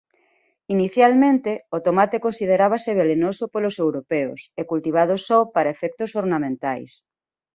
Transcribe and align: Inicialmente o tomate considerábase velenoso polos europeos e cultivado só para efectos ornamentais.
Inicialmente 0.75 1.51
o 1.75 1.77
tomate 1.87 2.23
considerábase 2.27 2.91
velenoso 3.01 3.43
polos 3.53 3.75
europeos 3.85 4.41
e 4.59 4.61
cultivado 4.71 5.15
só 5.27 5.39
para 5.53 5.73
efectos 5.75 6.11
ornamentais. 6.21 6.91